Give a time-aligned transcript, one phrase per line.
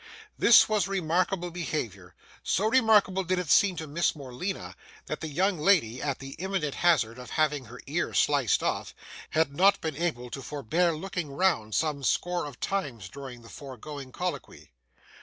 [0.35, 2.15] This was remarkable behaviour.
[2.41, 6.73] So remarkable did it seem to Miss Morleena, that that young lady, at the imminent
[6.73, 8.95] hazard of having her ear sliced off,
[9.29, 14.11] had not been able to forbear looking round, some score of times, during the foregoing
[14.11, 14.71] colloquy.